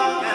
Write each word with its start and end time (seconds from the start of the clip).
Lord. 0.00 0.29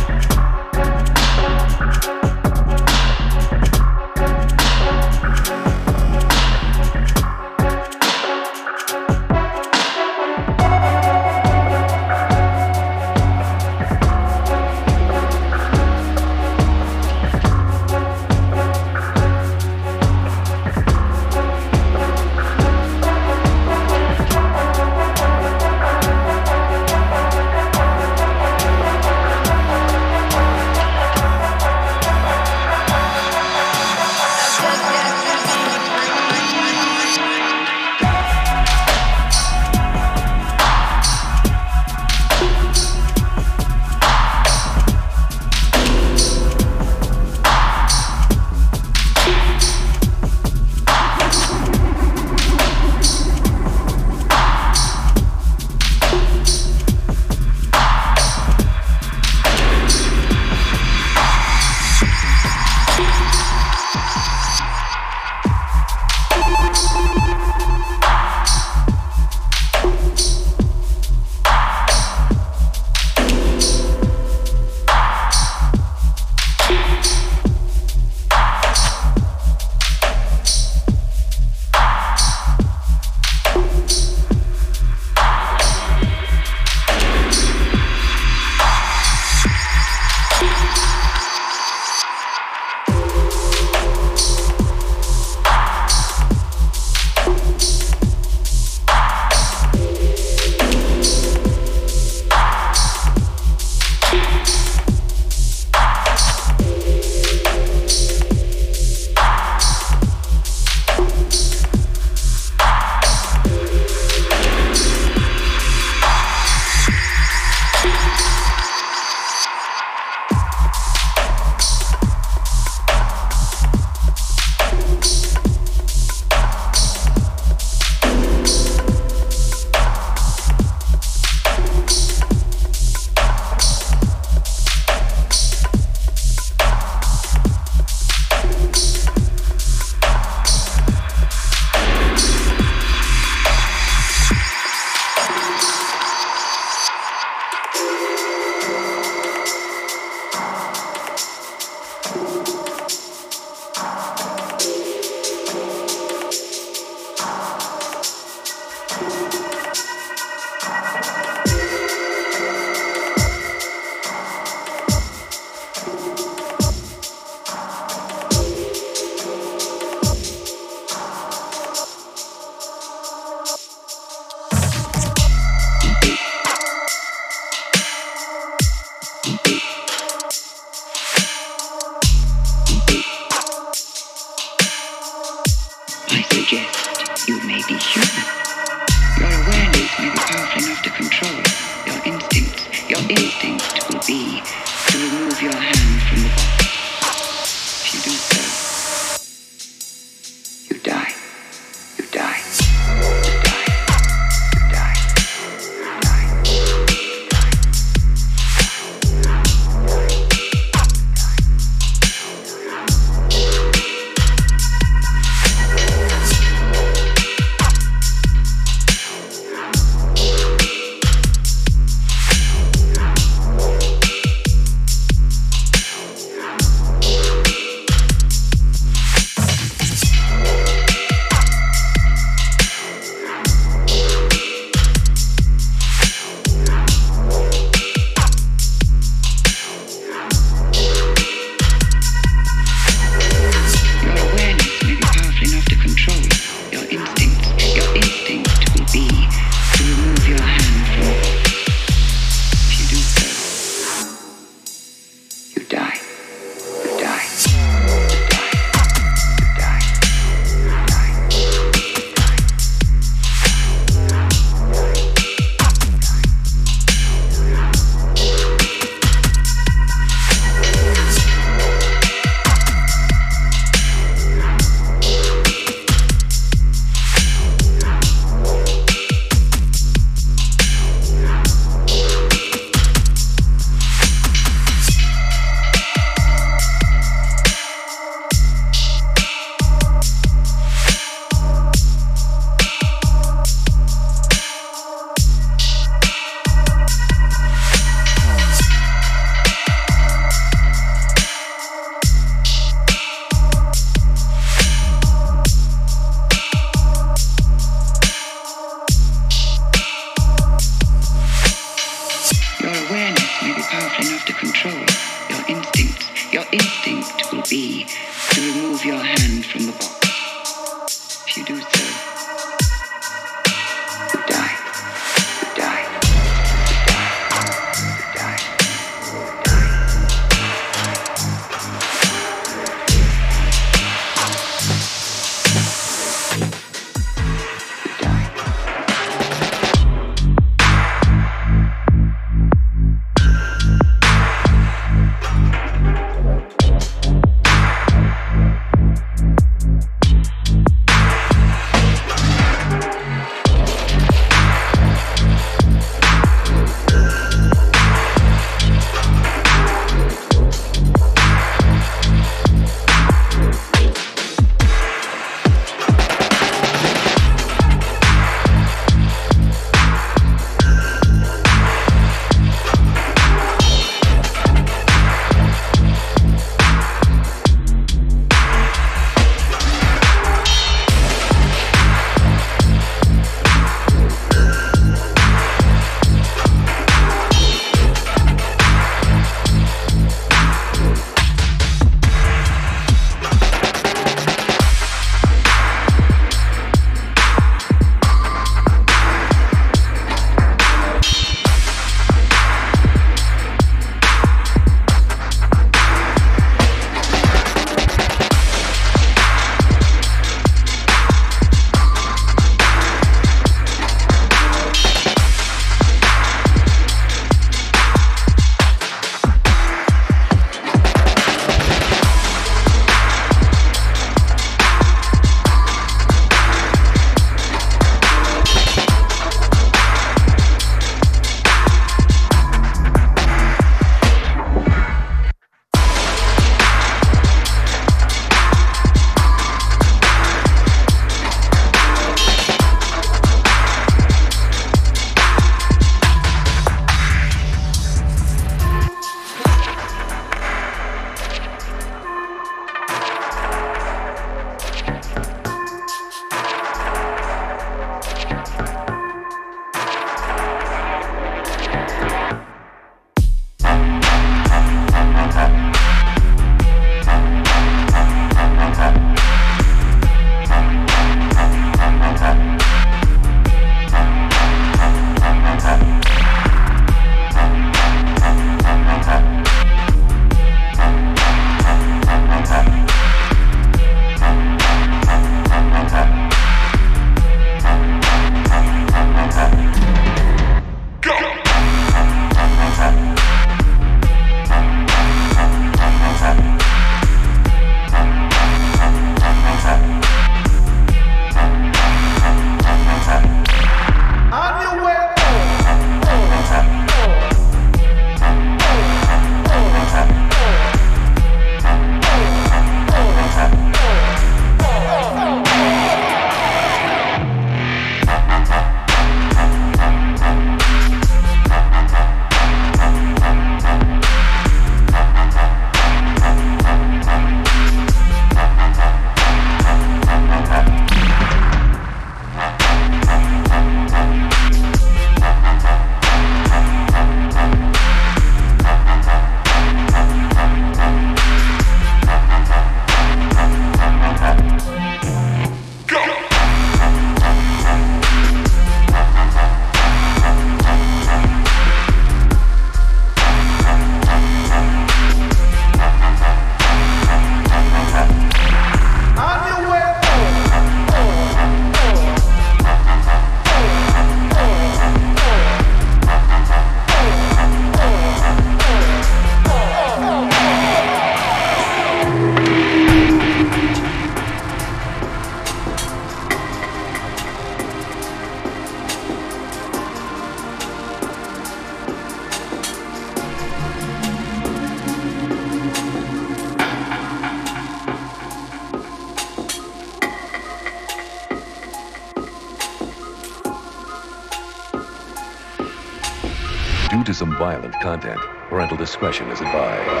Content, 597.81 598.21
parental 598.47 598.77
discretion 598.77 599.27
is 599.31 599.41
advised. 599.41 600.00